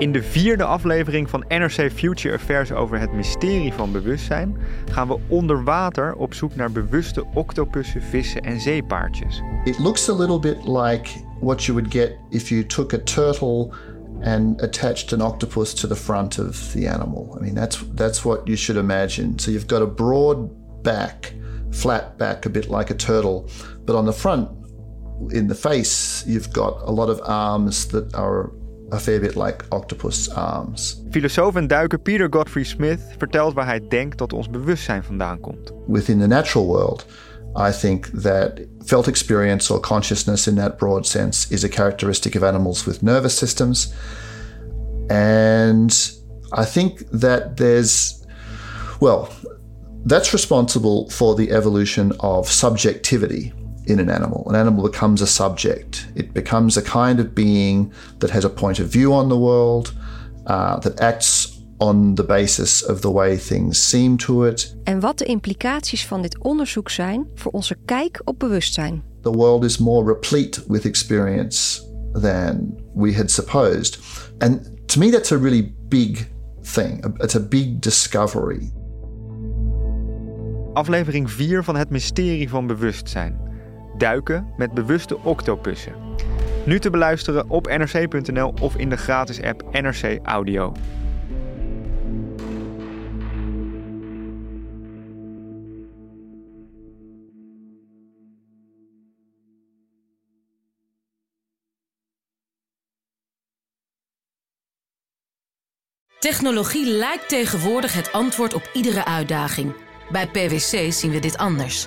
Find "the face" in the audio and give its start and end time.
25.48-26.24